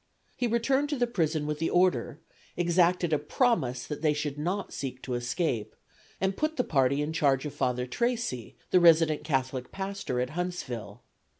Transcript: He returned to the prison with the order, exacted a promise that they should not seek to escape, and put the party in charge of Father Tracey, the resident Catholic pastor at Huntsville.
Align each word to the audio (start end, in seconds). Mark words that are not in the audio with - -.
He 0.35 0.47
returned 0.47 0.89
to 0.89 0.95
the 0.97 1.05
prison 1.05 1.45
with 1.45 1.59
the 1.59 1.69
order, 1.69 2.19
exacted 2.57 3.13
a 3.13 3.19
promise 3.19 3.85
that 3.85 4.01
they 4.01 4.13
should 4.13 4.35
not 4.35 4.73
seek 4.73 4.99
to 5.03 5.13
escape, 5.13 5.75
and 6.19 6.35
put 6.35 6.57
the 6.57 6.63
party 6.63 7.03
in 7.03 7.13
charge 7.13 7.45
of 7.45 7.53
Father 7.53 7.85
Tracey, 7.85 8.55
the 8.71 8.79
resident 8.79 9.23
Catholic 9.23 9.71
pastor 9.71 10.19
at 10.19 10.31
Huntsville. 10.31 11.03